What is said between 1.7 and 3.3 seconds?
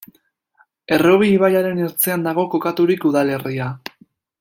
ertzean dago kokaturik